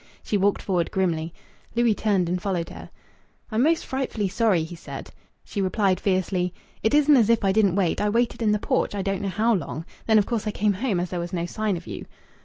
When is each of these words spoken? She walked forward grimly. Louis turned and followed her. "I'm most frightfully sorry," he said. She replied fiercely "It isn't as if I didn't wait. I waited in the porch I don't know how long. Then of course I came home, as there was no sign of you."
She 0.23 0.35
walked 0.35 0.63
forward 0.63 0.89
grimly. 0.89 1.31
Louis 1.75 1.93
turned 1.93 2.27
and 2.27 2.41
followed 2.41 2.69
her. 2.71 2.89
"I'm 3.51 3.61
most 3.61 3.85
frightfully 3.85 4.29
sorry," 4.29 4.63
he 4.63 4.75
said. 4.75 5.11
She 5.43 5.61
replied 5.61 5.99
fiercely 5.99 6.55
"It 6.81 6.95
isn't 6.95 7.17
as 7.17 7.29
if 7.29 7.45
I 7.45 7.51
didn't 7.51 7.75
wait. 7.75 8.01
I 8.01 8.09
waited 8.09 8.41
in 8.41 8.51
the 8.51 8.57
porch 8.57 8.95
I 8.95 9.03
don't 9.03 9.21
know 9.21 9.29
how 9.29 9.53
long. 9.53 9.85
Then 10.07 10.17
of 10.17 10.25
course 10.25 10.47
I 10.47 10.51
came 10.51 10.73
home, 10.73 10.99
as 10.99 11.11
there 11.11 11.19
was 11.19 11.33
no 11.33 11.45
sign 11.45 11.77
of 11.77 11.85
you." 11.85 12.07